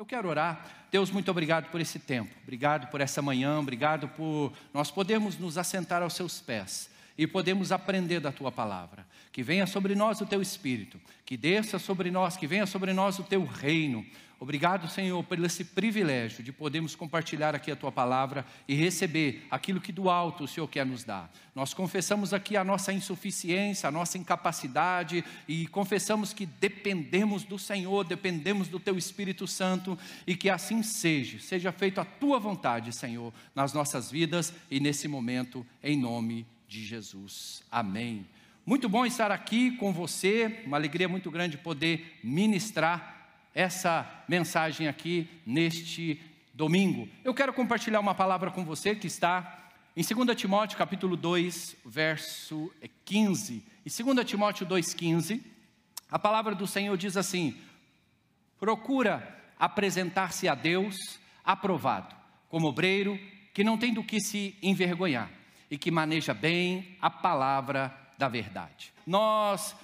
[0.00, 0.66] Eu quero orar.
[0.90, 2.30] Deus, muito obrigado por esse tempo.
[2.42, 3.58] Obrigado por essa manhã.
[3.58, 9.06] Obrigado por nós podermos nos assentar aos seus pés e podemos aprender da tua palavra.
[9.30, 13.18] Que venha sobre nós o teu espírito, que desça sobre nós, que venha sobre nós
[13.18, 14.02] o teu reino.
[14.42, 19.82] Obrigado, Senhor, por esse privilégio de podermos compartilhar aqui a tua palavra e receber aquilo
[19.82, 21.30] que do alto o Senhor quer nos dar.
[21.54, 28.02] Nós confessamos aqui a nossa insuficiência, a nossa incapacidade e confessamos que dependemos do Senhor,
[28.02, 31.38] dependemos do teu Espírito Santo e que assim seja.
[31.38, 36.82] Seja feita a tua vontade, Senhor, nas nossas vidas e nesse momento, em nome de
[36.82, 37.62] Jesus.
[37.70, 38.26] Amém.
[38.64, 43.19] Muito bom estar aqui com você, uma alegria muito grande poder ministrar
[43.54, 46.20] essa mensagem aqui neste
[46.54, 47.08] domingo.
[47.24, 52.72] Eu quero compartilhar uma palavra com você que está em 2 Timóteo capítulo 2, verso
[53.04, 53.64] 15.
[53.84, 55.42] Em 2 Timóteo 2,15,
[56.10, 57.56] a palavra do Senhor diz assim:
[58.58, 62.14] procura apresentar-se a Deus aprovado,
[62.48, 63.18] como obreiro
[63.52, 65.30] que não tem do que se envergonhar
[65.70, 68.92] e que maneja bem a palavra da verdade.
[69.06, 69.74] Nós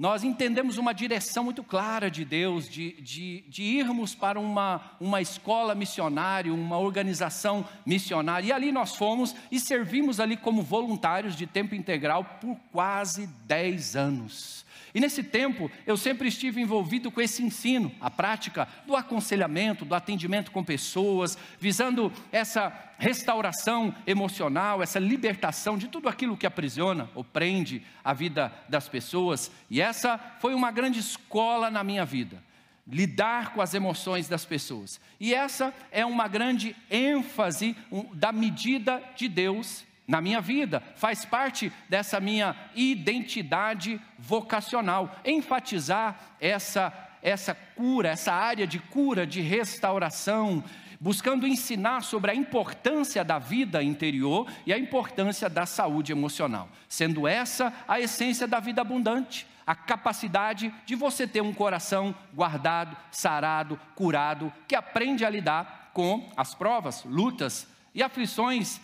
[0.00, 5.20] nós entendemos uma direção muito clara de Deus, de, de, de, irmos para uma, uma
[5.20, 8.46] escola missionária, uma organização missionária.
[8.46, 13.94] E ali nós fomos e servimos ali como voluntários de tempo integral por quase 10
[13.94, 14.64] anos.
[14.94, 19.94] E nesse tempo, eu sempre estive envolvido com esse ensino, a prática do aconselhamento, do
[19.94, 27.24] atendimento com pessoas, visando essa restauração emocional, essa libertação de tudo aquilo que aprisiona ou
[27.24, 29.50] prende a vida das pessoas.
[29.70, 32.42] E essa foi uma grande escola na minha vida
[32.90, 35.00] lidar com as emoções das pessoas.
[35.20, 37.76] E essa é uma grande ênfase
[38.14, 45.14] da medida de Deus na minha vida, faz parte dessa minha identidade vocacional.
[45.24, 50.64] Enfatizar essa, essa cura, essa área de cura, de restauração,
[51.00, 57.28] buscando ensinar sobre a importância da vida interior e a importância da saúde emocional, sendo
[57.28, 59.46] essa a essência da vida abundante.
[59.64, 66.28] A capacidade de você ter um coração guardado, sarado, curado, que aprende a lidar com
[66.36, 68.80] as provas, lutas e aflições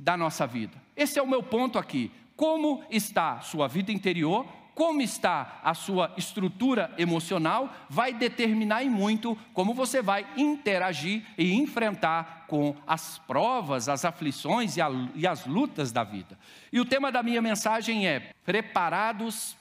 [0.00, 0.80] da nossa vida.
[0.96, 2.10] Esse é o meu ponto aqui.
[2.34, 9.36] Como está sua vida interior, como está a sua estrutura emocional, vai determinar em muito
[9.52, 15.44] como você vai interagir e enfrentar com as provas, as aflições e, a, e as
[15.44, 16.38] lutas da vida.
[16.72, 19.54] E o tema da minha mensagem é: preparados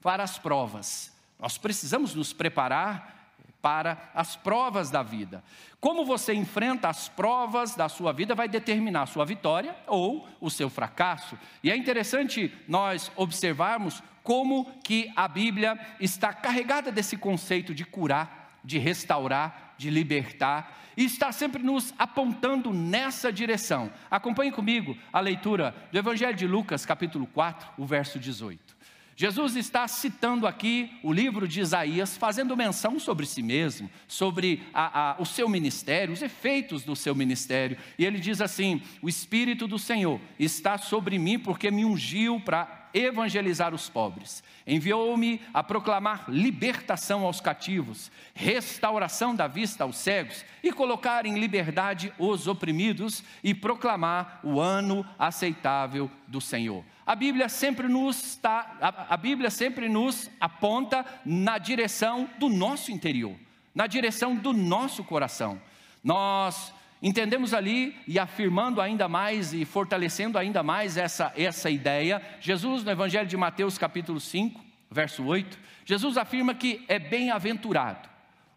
[0.00, 1.12] para as provas.
[1.36, 3.19] Nós precisamos nos preparar
[3.62, 5.42] para as provas da vida.
[5.80, 10.50] Como você enfrenta as provas da sua vida vai determinar a sua vitória ou o
[10.50, 11.38] seu fracasso.
[11.62, 18.58] E é interessante nós observarmos como que a Bíblia está carregada desse conceito de curar,
[18.62, 23.90] de restaurar, de libertar, e está sempre nos apontando nessa direção.
[24.10, 28.76] Acompanhe comigo a leitura do Evangelho de Lucas, capítulo 4, o verso 18.
[29.20, 35.10] Jesus está citando aqui o livro de Isaías, fazendo menção sobre si mesmo, sobre a,
[35.10, 37.76] a, o seu ministério, os efeitos do seu ministério.
[37.98, 42.79] E ele diz assim: O Espírito do Senhor está sobre mim, porque me ungiu para
[42.92, 50.72] evangelizar os pobres, enviou-me a proclamar libertação aos cativos, restauração da vista aos cegos e
[50.72, 56.84] colocar em liberdade os oprimidos e proclamar o ano aceitável do Senhor.
[57.06, 62.92] A Bíblia sempre nos tá, a, a Bíblia sempre nos aponta na direção do nosso
[62.92, 63.34] interior,
[63.74, 65.60] na direção do nosso coração.
[66.04, 66.72] Nós
[67.02, 72.90] Entendemos ali e afirmando ainda mais e fortalecendo ainda mais essa, essa ideia, Jesus, no
[72.90, 78.08] Evangelho de Mateus, capítulo 5, verso 8, Jesus afirma que é bem-aventurado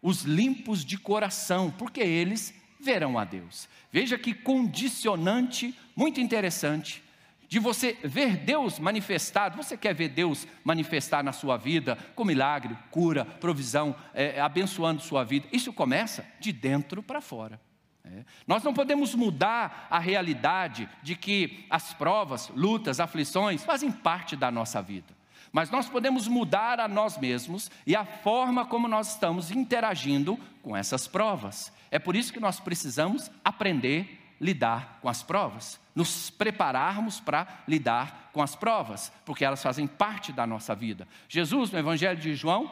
[0.02, 3.66] os limpos de coração, porque eles verão a Deus.
[3.90, 7.02] Veja que condicionante muito interessante
[7.48, 9.56] de você ver Deus manifestado.
[9.56, 15.24] Você quer ver Deus manifestar na sua vida com milagre, cura, provisão, é, abençoando sua
[15.24, 15.48] vida.
[15.50, 17.58] Isso começa de dentro para fora.
[18.04, 18.24] É.
[18.46, 24.50] Nós não podemos mudar a realidade de que as provas, lutas, aflições fazem parte da
[24.50, 25.14] nossa vida.
[25.50, 30.76] Mas nós podemos mudar a nós mesmos e a forma como nós estamos interagindo com
[30.76, 31.72] essas provas.
[31.90, 37.46] É por isso que nós precisamos aprender a lidar com as provas, nos prepararmos para
[37.68, 41.06] lidar com as provas, porque elas fazem parte da nossa vida.
[41.28, 42.70] Jesus, no Evangelho de João,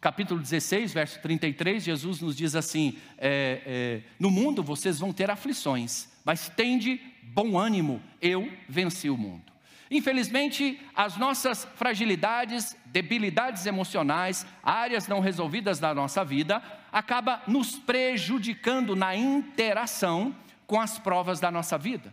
[0.00, 5.30] capítulo 16, verso 33, Jesus nos diz assim: é, é, No mundo vocês vão ter
[5.30, 9.48] aflições, mas tende bom ânimo, eu venci o mundo.
[9.90, 16.62] Infelizmente, as nossas fragilidades, debilidades emocionais, áreas não resolvidas da nossa vida,
[16.92, 20.34] acaba nos prejudicando na interação
[20.66, 22.12] com as provas da nossa vida.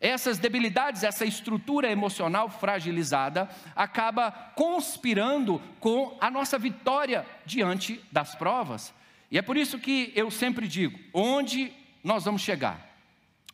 [0.00, 8.94] Essas debilidades, essa estrutura emocional fragilizada, acaba conspirando com a nossa vitória diante das provas.
[9.30, 11.70] E é por isso que eu sempre digo: onde
[12.02, 12.96] nós vamos chegar,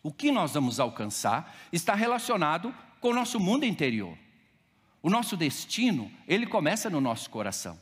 [0.05, 4.17] o que nós vamos alcançar, está relacionado com o nosso mundo interior.
[5.03, 7.79] O nosso destino, ele começa no nosso coração.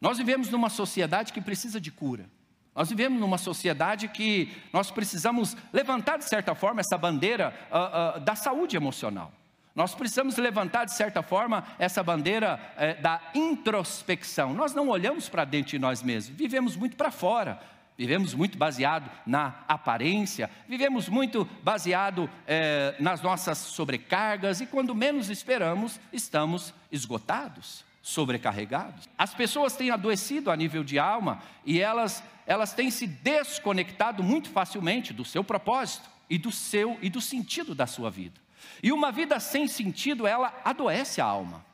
[0.00, 2.28] Nós vivemos numa sociedade que precisa de cura.
[2.74, 8.20] Nós vivemos numa sociedade que nós precisamos levantar, de certa forma, essa bandeira uh, uh,
[8.20, 9.32] da saúde emocional.
[9.74, 14.52] Nós precisamos levantar, de certa forma, essa bandeira uh, da introspecção.
[14.54, 17.60] Nós não olhamos para dentro de nós mesmos, vivemos muito para fora.
[17.98, 25.28] Vivemos muito baseado na aparência, vivemos muito baseado eh, nas nossas sobrecargas e quando menos
[25.28, 29.06] esperamos, estamos esgotados, sobrecarregados.
[29.18, 34.48] As pessoas têm adoecido a nível de alma e elas, elas têm se desconectado muito
[34.48, 38.40] facilmente do seu propósito e do seu e do sentido da sua vida.
[38.82, 41.64] E uma vida sem sentido, ela adoece a alma.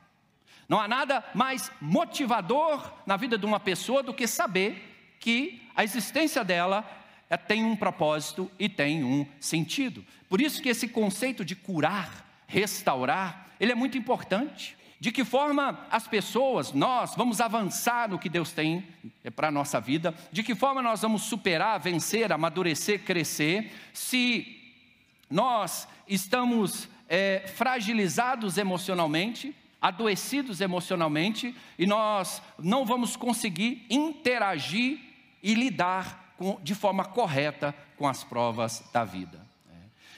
[0.68, 5.84] Não há nada mais motivador na vida de uma pessoa do que saber que a
[5.84, 6.84] existência dela
[7.30, 10.04] é, tem um propósito e tem um sentido.
[10.28, 14.76] Por isso que esse conceito de curar, restaurar, ele é muito importante.
[15.04, 18.88] De que forma as pessoas, nós, vamos avançar no que Deus tem
[19.36, 20.14] para a nossa vida?
[20.32, 23.70] De que forma nós vamos superar, vencer, amadurecer, crescer?
[23.92, 24.58] Se
[25.28, 35.00] nós estamos é, fragilizados emocionalmente, adoecidos emocionalmente, e nós não vamos conseguir interagir
[35.42, 39.43] e lidar com, de forma correta com as provas da vida.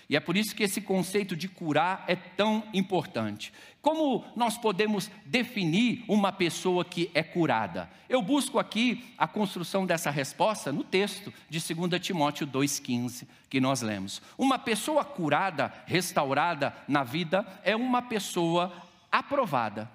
[0.08, 3.52] E é por isso que esse conceito de curar é tão importante.
[3.82, 7.90] Como nós podemos definir uma pessoa que é curada?
[8.08, 13.82] Eu busco aqui a construção dessa resposta no texto de 2 Timóteo 2,15, que nós
[13.82, 14.22] lemos.
[14.38, 18.72] Uma pessoa curada, restaurada na vida, é uma pessoa
[19.10, 19.90] aprovada.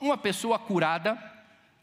[0.00, 1.18] Uma pessoa curada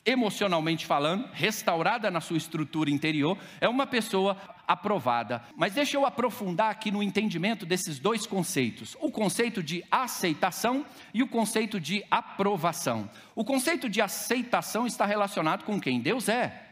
[0.05, 5.43] emocionalmente falando, restaurada na sua estrutura interior, é uma pessoa aprovada.
[5.55, 11.23] Mas deixa eu aprofundar aqui no entendimento desses dois conceitos: o conceito de aceitação e
[11.23, 13.09] o conceito de aprovação.
[13.35, 16.67] O conceito de aceitação está relacionado com quem Deus é,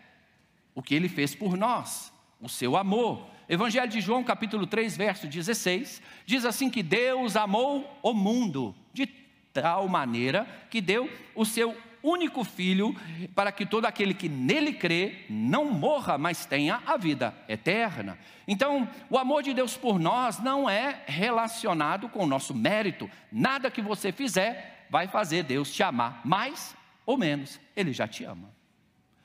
[0.76, 2.12] o que ele fez por nós,
[2.42, 3.28] o seu amor.
[3.48, 9.06] Evangelho de João, capítulo 3, verso 16, diz assim que Deus amou o mundo de
[9.54, 12.94] tal maneira que deu o seu único filho,
[13.34, 18.20] para que todo aquele que nele crê não morra, mas tenha a vida eterna.
[18.46, 23.10] Então, o amor de Deus por nós não é relacionado com o nosso mérito.
[23.32, 28.24] Nada que você fizer vai fazer Deus te amar mais ou menos, ele já te
[28.24, 28.50] ama.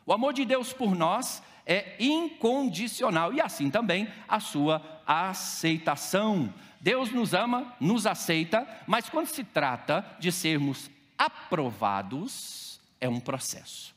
[0.06, 6.52] O amor de Deus por nós é incondicional e assim também a sua aceitação.
[6.80, 12.67] Deus nos ama, nos aceita, mas quando se trata de sermos aprovados,
[13.00, 13.94] é um processo.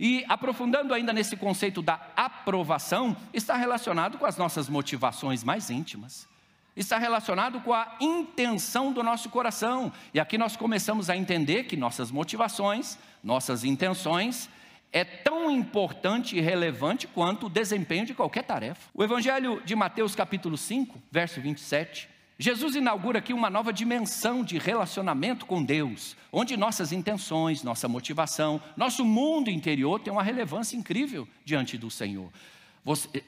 [0.00, 6.28] E aprofundando ainda nesse conceito da aprovação, está relacionado com as nossas motivações mais íntimas.
[6.76, 9.92] Está relacionado com a intenção do nosso coração.
[10.14, 14.48] E aqui nós começamos a entender que nossas motivações, nossas intenções,
[14.92, 18.88] é tão importante e relevante quanto o desempenho de qualquer tarefa.
[18.94, 22.08] O Evangelho de Mateus, capítulo 5, verso 27,
[22.40, 28.62] Jesus inaugura aqui uma nova dimensão de relacionamento com Deus, onde nossas intenções, nossa motivação,
[28.76, 32.30] nosso mundo interior tem uma relevância incrível diante do Senhor.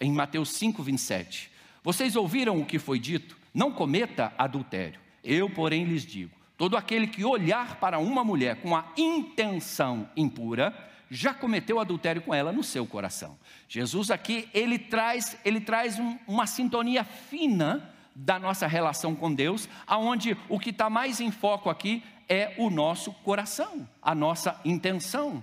[0.00, 1.50] em Mateus 5, 27.
[1.82, 3.36] Vocês ouviram o que foi dito?
[3.52, 5.00] Não cometa adultério.
[5.24, 10.72] Eu, porém, lhes digo: todo aquele que olhar para uma mulher com a intenção impura,
[11.10, 13.36] já cometeu adultério com ela no seu coração.
[13.68, 17.90] Jesus aqui, ele traz, ele traz um, uma sintonia fina
[18.24, 22.70] da nossa relação com Deus, aonde o que está mais em foco aqui é o
[22.70, 25.42] nosso coração, a nossa intenção.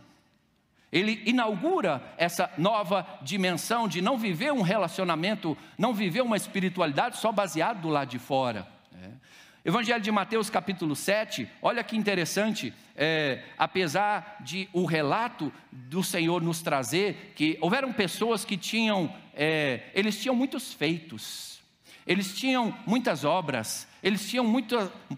[0.91, 7.31] Ele inaugura essa nova dimensão de não viver um relacionamento, não viver uma espiritualidade só
[7.31, 8.65] baseado do lado de fora.
[8.93, 9.09] É.
[9.65, 16.41] Evangelho de Mateus capítulo 7, olha que interessante, é, apesar de o relato do Senhor
[16.41, 21.56] nos trazer que houveram pessoas que tinham, é, eles tinham muitos feitos,
[22.07, 24.75] eles tinham muitas obras, eles tinham muito,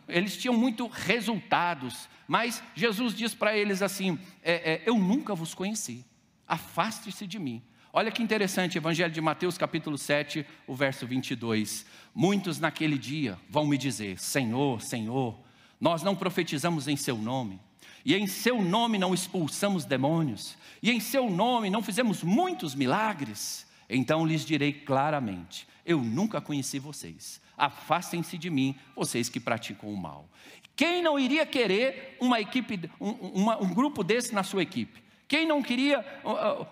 [0.08, 5.54] eles tinham muito resultados, mas Jesus diz para eles assim: é, é, Eu nunca vos
[5.54, 6.04] conheci,
[6.48, 7.62] afaste-se de mim.
[7.94, 11.86] Olha que interessante, Evangelho de Mateus, capítulo 7, o verso 22.
[12.14, 15.40] Muitos naquele dia vão me dizer: Senhor, Senhor,
[15.80, 17.60] Nós não profetizamos em seu nome,
[18.04, 23.69] e em seu nome não expulsamos demônios, e em seu nome não fizemos muitos milagres.
[23.90, 27.42] Então lhes direi claramente: Eu nunca conheci vocês.
[27.58, 30.30] Afastem-se de mim, vocês que praticam o mal.
[30.76, 35.04] Quem não iria querer uma equipe, um, uma, um grupo desse na sua equipe?
[35.28, 36.04] Quem não queria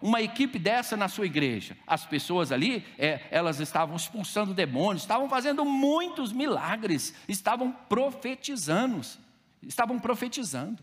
[0.02, 1.78] uma equipe dessa na sua igreja?
[1.86, 9.02] As pessoas ali, é, elas estavam expulsando demônios, estavam fazendo muitos milagres, estavam profetizando,
[9.62, 10.82] estavam profetizando.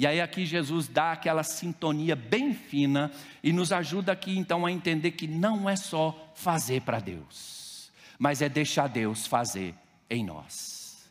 [0.00, 3.10] E aí aqui Jesus dá aquela sintonia bem fina
[3.42, 8.40] e nos ajuda aqui então a entender que não é só fazer para Deus, mas
[8.40, 9.74] é deixar Deus fazer
[10.08, 11.06] em nós.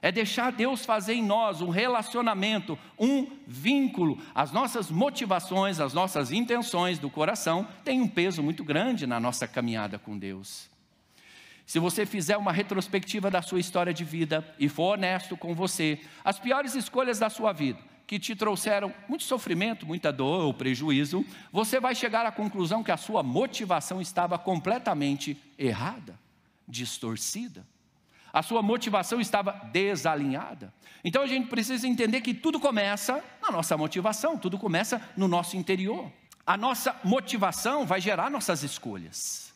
[0.00, 4.22] É deixar Deus fazer em nós um relacionamento, um vínculo.
[4.32, 9.48] As nossas motivações, as nossas intenções do coração têm um peso muito grande na nossa
[9.48, 10.70] caminhada com Deus.
[11.66, 15.98] Se você fizer uma retrospectiva da sua história de vida e for honesto com você,
[16.24, 21.24] as piores escolhas da sua vida, que te trouxeram muito sofrimento, muita dor ou prejuízo,
[21.52, 26.18] você vai chegar à conclusão que a sua motivação estava completamente errada,
[26.66, 27.64] distorcida
[28.32, 30.72] a sua motivação estava desalinhada.
[31.04, 35.56] Então a gente precisa entender que tudo começa na nossa motivação, tudo começa no nosso
[35.56, 36.10] interior.
[36.46, 39.47] A nossa motivação vai gerar nossas escolhas.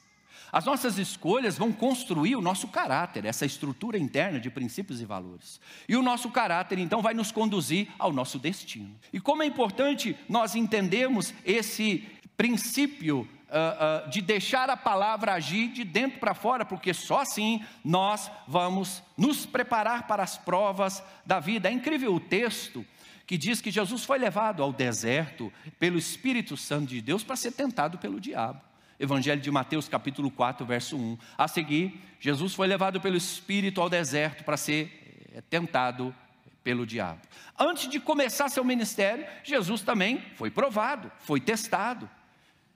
[0.53, 5.59] As nossas escolhas vão construir o nosso caráter, essa estrutura interna de princípios e valores.
[5.89, 8.95] E o nosso caráter, então, vai nos conduzir ao nosso destino.
[9.11, 12.07] E como é importante nós entendermos esse
[12.37, 17.65] princípio uh, uh, de deixar a palavra agir de dentro para fora, porque só assim
[17.83, 21.71] nós vamos nos preparar para as provas da vida.
[21.71, 22.85] É incrível o texto
[23.27, 27.53] que diz que Jesus foi levado ao deserto pelo Espírito Santo de Deus para ser
[27.53, 28.72] tentado pelo diabo.
[29.03, 31.19] Evangelho de Mateus, capítulo 4, verso 1.
[31.37, 36.15] A seguir, Jesus foi levado pelo Espírito ao deserto para ser eh, tentado
[36.63, 37.21] pelo diabo.
[37.59, 42.09] Antes de começar seu ministério, Jesus também foi provado, foi testado.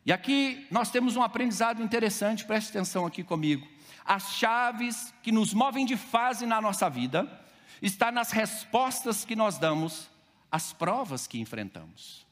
[0.04, 3.64] E aqui nós temos um aprendizado interessante, preste atenção aqui comigo.
[4.04, 7.40] As chaves que nos movem de fase na nossa vida
[7.80, 10.10] está nas respostas que nós damos
[10.50, 12.26] às provas que enfrentamos.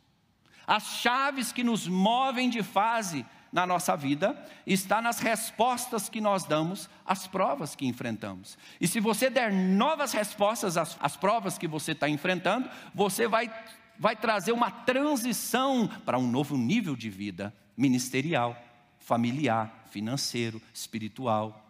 [0.66, 3.24] As chaves que nos movem de fase
[3.54, 8.58] na nossa vida está nas respostas que nós damos às provas que enfrentamos.
[8.80, 13.48] E se você der novas respostas às, às provas que você está enfrentando, você vai,
[13.96, 18.60] vai trazer uma transição para um novo nível de vida ministerial,
[18.98, 21.63] familiar, financeiro, espiritual.